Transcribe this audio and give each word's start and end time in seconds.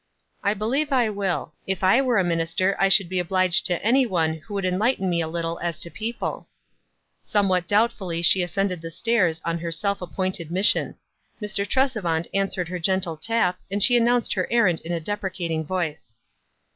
"I 0.43 0.55
believe 0.55 0.91
I 0.91 1.11
will. 1.11 1.53
If 1.67 1.83
I 1.83 2.01
were 2.01 2.17
a 2.17 2.23
minister 2.23 2.75
I 2.79 2.89
should 2.89 3.07
be 3.07 3.19
obliged 3.19 3.67
to 3.67 3.79
any 3.85 4.07
one 4.07 4.33
who 4.33 4.55
would 4.55 4.65
en 4.65 4.79
lighten 4.79 5.07
me 5.11 5.21
a 5.21 5.27
little 5.27 5.59
as 5.59 5.77
to 5.77 5.91
people." 5.91 6.47
Somewhat 7.23 7.67
doubtfully 7.67 8.23
she 8.23 8.41
ascended 8.41 8.81
the 8.81 8.89
stairs 8.89 9.41
on 9.45 9.59
her 9.59 9.71
self 9.71 10.01
appointed 10.01 10.49
mission. 10.49 10.95
Mr. 11.39 11.67
Tresevant 11.67 12.25
answered 12.33 12.67
her 12.69 12.79
gentle 12.79 13.15
tap, 13.15 13.59
and 13.69 13.83
she 13.83 13.95
announced 13.95 14.33
her 14.33 14.47
errand 14.49 14.81
in 14.81 14.91
a 14.91 14.99
deprecating 14.99 15.63
voice. 15.63 16.15